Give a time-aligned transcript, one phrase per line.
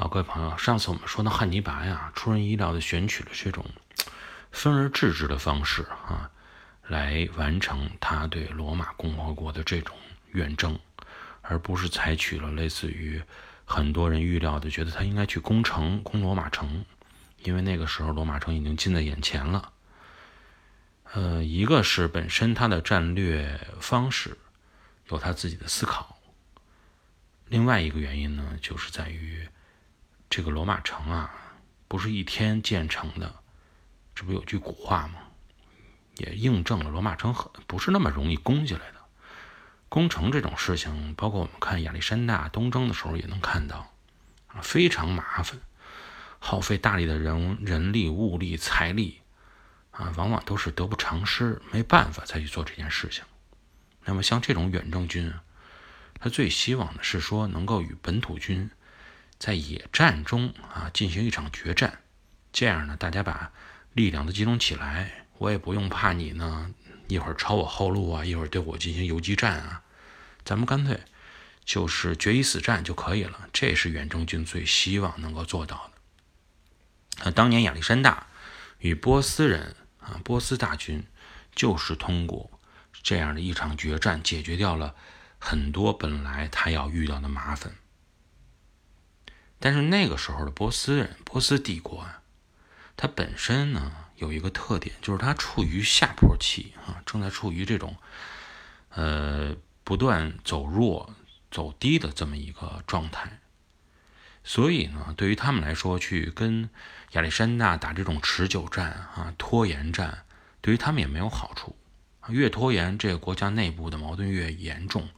[0.00, 3.62] 好，各位朋友，上次我们说到汉尼拔呀，出人意料的选取了这种
[4.50, 6.30] 分而治之的方式啊，
[6.86, 9.94] 来完成他对罗马共和国的这种
[10.28, 10.78] 远征，
[11.42, 13.22] 而不是采取了类似于
[13.66, 16.82] 很多人预料的，觉得他应该去攻城、攻罗马城，
[17.42, 19.70] 因为那个时候罗马城已经近在眼前了。
[21.12, 24.38] 呃，一个是本身他的战略方式
[25.10, 26.16] 有他自己的思考，
[27.48, 29.46] 另外一个原因呢，就是在于。
[30.30, 31.34] 这个罗马城啊，
[31.88, 33.34] 不是一天建成的，
[34.14, 35.14] 这不有句古话吗？
[36.18, 39.00] 也印证了罗马城很不是那么容易攻下来的。
[39.88, 43.92] 攻城这种事情，包括我们看亚历山大东征的时候也能看到，
[44.46, 45.58] 啊，非常麻烦，
[46.38, 49.20] 耗费大力的人人力、物力、财力，
[49.90, 53.24] 啊，往往都是得不偿失，没办法再去做这件事情。
[54.04, 55.34] 那么像这种远征军，
[56.20, 58.70] 他最希望的是说能够与本土军。
[59.40, 62.00] 在野战中啊，进行一场决战，
[62.52, 63.50] 这样呢，大家把
[63.94, 66.70] 力量都集中起来，我也不用怕你呢，
[67.08, 69.82] 一会儿抄我后路啊，一会儿对我进行游击战啊，
[70.44, 71.00] 咱们干脆
[71.64, 73.48] 就是决一死战就可以了。
[73.50, 77.24] 这是远征军最希望能够做到的。
[77.24, 78.26] 那当年亚历山大
[78.78, 81.02] 与波斯人啊，波斯大军
[81.54, 82.50] 就是通过
[83.02, 84.94] 这样的一场决战，解决掉了
[85.38, 87.72] 很多本来他要遇到的麻烦。
[89.60, 92.22] 但是那个时候的波斯人，波斯帝国啊，
[92.96, 97.94] 它本身呢有一个特点，就是它处于下坡期啊，正在处于这种
[98.88, 101.14] 呃不断走弱、
[101.50, 103.38] 走低的这么一个状态。
[104.42, 106.70] 所以呢，对于他们来说，去跟
[107.12, 110.24] 亚历山大打这种持久战啊、拖延战，
[110.62, 111.76] 对于他们也没有好处。
[112.28, 115.08] 越拖延，这个国家内部的矛盾越严重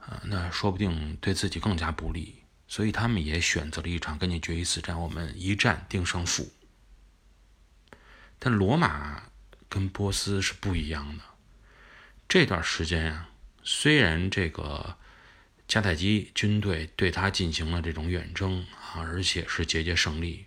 [0.00, 2.41] 啊，那说不定对自己更加不利。
[2.72, 6.50] 所以他们也选择了一场跟你决一死战，我们一战定胜负。
[8.38, 9.24] 但罗马
[9.68, 11.22] 跟波斯是不一样的。
[12.26, 13.28] 这段时间啊，
[13.62, 14.96] 虽然这个
[15.68, 20.46] 迦太基军队对他进行了这种远征啊，而且是节节胜利，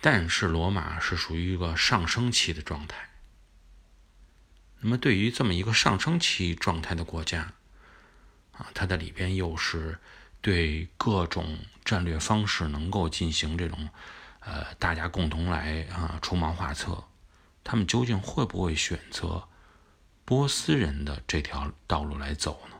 [0.00, 3.10] 但是罗马是属于一个上升期的状态。
[4.80, 7.52] 那么，对于这么一个上升期状态的国家
[8.52, 9.98] 啊，它的里边又是。
[10.42, 13.88] 对各种战略方式能够进行这种，
[14.40, 17.04] 呃，大家共同来啊出谋划策，
[17.62, 19.48] 他们究竟会不会选择
[20.24, 22.76] 波斯人的这条道路来走呢？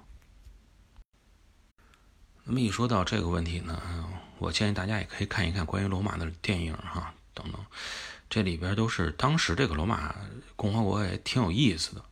[2.45, 3.81] 那么一说到这个问题呢，
[4.39, 7.65] 我建议大家也可以看一看关于罗马的电影哈等等，
[8.29, 10.13] 这里边都是当时这个罗马
[10.57, 12.05] 共和国也挺有意思的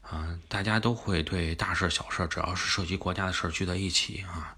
[0.00, 4.56] 啊，大家都会对大事小事，只要是涉及国家的事聚在一起啊。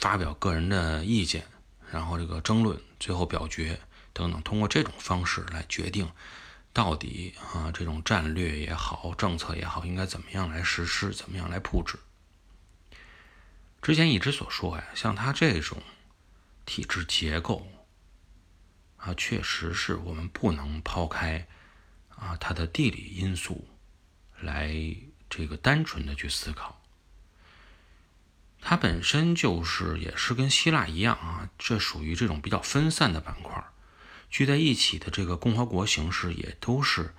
[0.00, 1.46] 发表个人的意见，
[1.92, 3.78] 然后这个争论，最后表决
[4.14, 6.10] 等等，通过这种方式来决定，
[6.72, 11.98] 到底啊这种战略也好，政策也好，应该怎么样来实施，怎么样来布置。
[13.82, 15.82] 之前一直所说呀，像他这种
[16.64, 17.66] 体制结构
[18.96, 21.46] 啊，确实是我们不能抛开
[22.08, 23.68] 啊它的地理因素
[24.40, 24.74] 来
[25.28, 26.79] 这个单纯的去思考。
[28.60, 33.64] 它本身就是也是跟希腊一样啊，这属于这种比较分散的板块，
[34.28, 37.14] 聚在一起的这个共和国形式也都是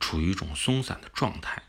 [0.00, 1.62] 处于一种松散的状态，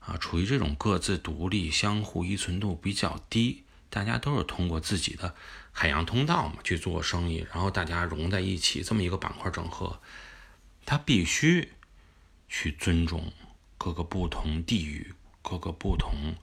[0.00, 5.34] 啊，处于这种各自独立、相互依存度比较低，大家都是通过自己的
[5.70, 10.00] 海洋通道嘛去做生意，然后大家融在一起这么一个板块整合，
[10.86, 11.72] 它必须
[12.48, 13.32] 去尊重
[13.76, 16.34] 各个不同地域、各个不同。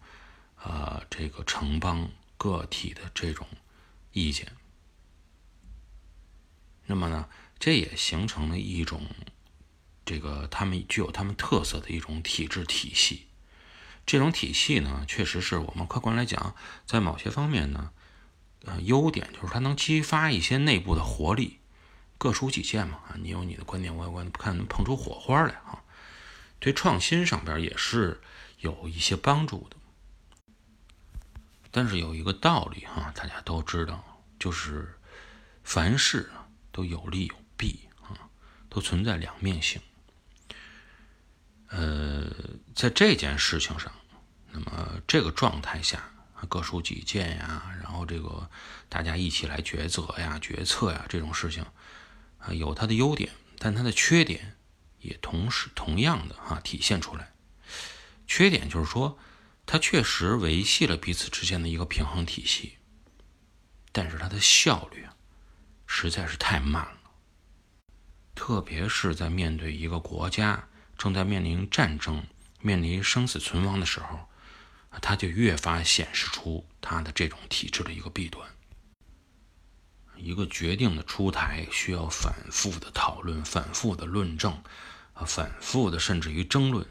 [0.63, 3.46] 呃，这个城邦个体的这种
[4.13, 4.53] 意见，
[6.85, 7.28] 那么呢，
[7.59, 9.06] 这也形成了一种
[10.06, 13.28] 这个他们具有他们特色的一种体制体系。
[14.06, 17.91] 这种体系呢，确实是我们客观来讲，在某些方面呢，
[18.66, 21.59] 呃，优点就是它能激发一些内部的活力，
[22.18, 23.00] 各抒己见嘛。
[23.07, 25.83] 啊，你有你的观点，我有观点，看能碰出火花来啊。
[26.59, 28.21] 对创新上边也是
[28.59, 29.77] 有一些帮助的。
[31.75, 34.96] 但是有一个道理哈，大家都知道，就是
[35.64, 36.30] 凡事
[36.72, 38.14] 都有利有弊啊，
[38.70, 39.81] 都存在两面性。
[41.70, 42.30] 呃，
[42.75, 43.92] 在这件事情上，
[44.52, 46.12] 那么这个状态下，
[46.48, 48.48] 各抒己见呀，然后这个
[48.88, 51.66] 大家一起来抉择呀、决策呀，这种事情
[52.38, 54.58] 啊，有它的优点，但它的缺点
[55.00, 57.34] 也同时同样的哈体现出来。
[58.28, 59.18] 缺点就是说。
[59.65, 62.77] 它确实维系了彼此之间的一个平衡体系，
[63.92, 65.07] 但是它的效率，
[65.88, 67.12] 实在是太慢了。
[68.36, 70.68] 特别是在面对一个国家
[70.98, 72.25] 正在面临战争、
[72.62, 74.27] 面临生死存亡的时候，
[75.01, 78.48] 它就越发显示出它的这种体制的一个弊端。
[80.16, 84.54] 一个决定的出台需要反复的讨论、反复的论证，
[85.13, 86.88] 啊，反复的甚至于争论。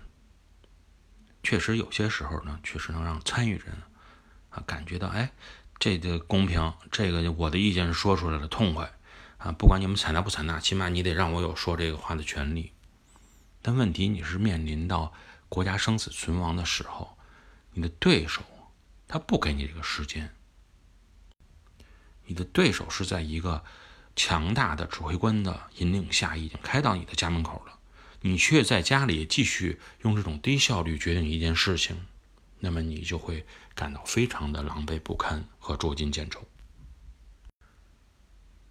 [1.42, 3.76] 确实有些时候呢，确实能让参与人
[4.50, 5.32] 啊感觉到，哎，
[5.78, 8.92] 这个公平，这个我的意见是说出来了，痛快
[9.38, 9.50] 啊！
[9.52, 12.72] 不管你们采纳不采纳，起码你得让我有说这个话的权利。
[13.60, 15.12] 但问题你是面临到
[15.48, 17.16] 国家生死存亡的时候，
[17.72, 18.42] 你的对手
[19.08, 20.32] 他不给你这个时间，
[22.24, 23.64] 你的对手是在一个
[24.14, 27.78] 强大的指挥官的引领下，已经开到你的家门口了。
[28.24, 32.06] 你却在家里继续用这种低效率决定一件事情，
[32.60, 36.46] 那么你就会感到非常的狼狈不堪和捉襟见肘。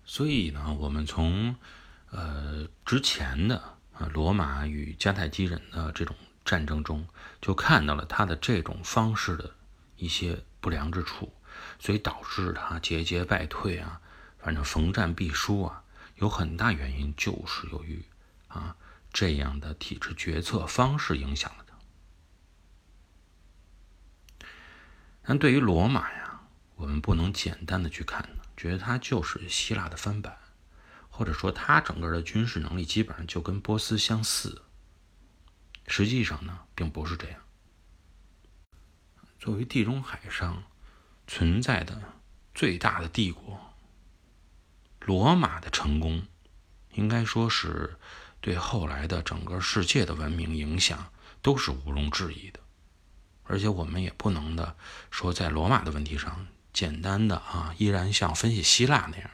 [0.06, 1.56] 所以呢，我们从
[2.12, 3.58] 呃之前的
[3.94, 6.16] 啊罗马与迦太基人的这种
[6.46, 7.06] 战争中，
[7.42, 9.54] 就看到了他的这种方式的
[9.98, 11.34] 一些不良之处，
[11.78, 14.00] 所以导致他节节败退啊，
[14.40, 15.84] 反正逢战必输啊，
[16.16, 18.02] 有很大原因就是由于。
[19.22, 21.76] 这样的体制决策方式影响了他。
[25.22, 26.42] 但对于罗马呀，
[26.74, 28.28] 我们不能简单的去看，
[28.58, 30.40] 觉得它就是希腊的翻版，
[31.12, 34.64] 或者说它整个的军事能力基本上就跟波斯相似。
[35.86, 37.42] 实际上呢，并不是这样。
[39.38, 40.64] 作为地中海上
[41.28, 42.02] 存在的
[42.56, 43.76] 最大的帝国，
[45.02, 46.26] 罗马的成功，
[46.94, 48.00] 应该说是。
[48.42, 51.12] 对后来的整个世界的文明影响
[51.42, 52.60] 都是毋庸置疑的，
[53.44, 54.76] 而且我们也不能的
[55.12, 59.30] 说在罗马的问题上简单的啊，依然像分析希腊那样，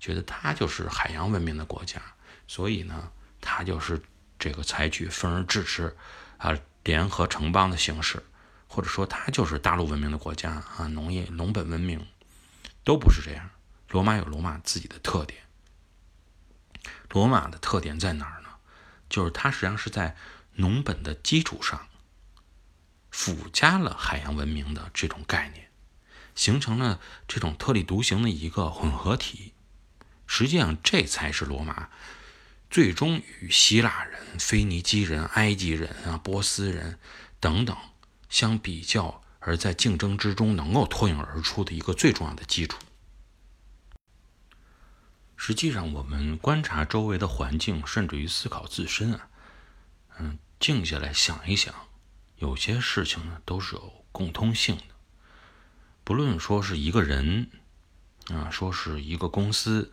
[0.00, 2.00] 觉得它就是海洋文明的国家，
[2.48, 4.00] 所以呢，它就是
[4.38, 5.94] 这个采取分而治之
[6.38, 8.24] 啊，联合城邦的形式，
[8.68, 12.06] 或者说它就是大陆文明的国家啊，农业农本文明
[12.84, 13.50] 都不是这样。
[13.90, 15.40] 罗马有罗马自己的特点，
[17.10, 18.35] 罗马的特点在哪儿？
[19.08, 20.16] 就是它实际上是在
[20.54, 21.88] 农本的基础上
[23.10, 25.70] 附加了海洋文明的这种概念，
[26.34, 29.52] 形成了这种特立独行的一个混合体。
[30.26, 31.88] 实际上，这才是罗马
[32.68, 36.98] 最终与希腊人、腓尼基人、埃及人啊、波斯人
[37.38, 37.76] 等等
[38.28, 42.76] 相比较，而在竞争之中能够脱颖而出的一个最重要的基础。
[45.38, 49.28] 实际上，我们观察周围的环境，甚至于思考自身啊，
[50.18, 51.74] 嗯，静下来想一想，
[52.36, 54.94] 有些事情呢都是有共通性的。
[56.02, 57.50] 不论说是一个人
[58.28, 59.92] 啊，说是一个公司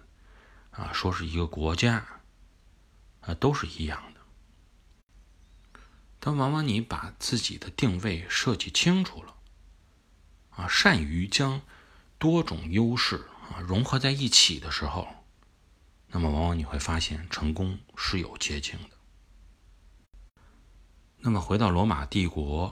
[0.71, 2.05] 啊，说是一个国家
[3.21, 4.21] 啊，都是一样的。
[6.19, 9.35] 但往往你把自己的定位设计清楚了
[10.51, 11.61] 啊，善于将
[12.17, 15.22] 多种优势啊融合在一起的时候。
[16.15, 18.89] 那么，往往你会发现，成功是有捷径的。
[21.18, 22.71] 那么，回到罗马帝国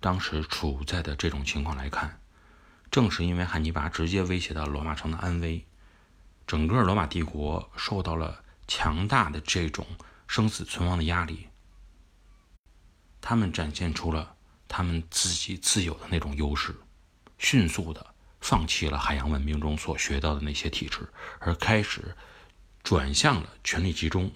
[0.00, 2.20] 当时处在的这种情况来看，
[2.90, 5.66] 正是因为汉尼拔直接威胁到罗马城的安危，
[6.46, 9.86] 整个罗马帝国受到了强大的这种
[10.26, 11.48] 生死存亡的压力，
[13.22, 14.36] 他们展现出了
[14.68, 16.76] 他们自己自有的那种优势，
[17.38, 22.14] 迅速的放弃了海洋文明中所学到的那些体制，而开始。
[22.88, 24.32] 转向了权力集中，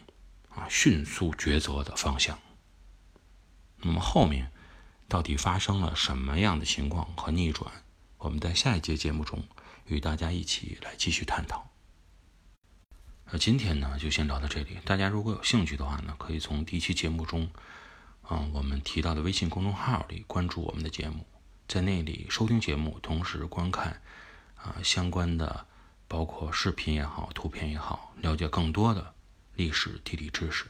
[0.51, 2.39] 啊，迅速抉择的方向。
[3.79, 4.53] 那么后面
[5.09, 7.73] 到底发生了什么样的情况和逆转？
[8.19, 9.43] 我们在下一节节目中
[9.87, 11.71] 与大家一起来继续探讨。
[13.31, 14.77] 那今天呢，就先聊到这里。
[14.85, 17.51] 大家如果有兴趣的话呢，可以从第一期节目中，
[18.29, 21.25] 嗯，我们提到的微信公众号里关注我们的节目，
[21.67, 24.03] 在那里收听节目，同时观看
[24.57, 25.69] 啊相关的。
[26.13, 29.15] 包括视频也好，图片也好，了解更多的
[29.55, 30.67] 历史地理知识。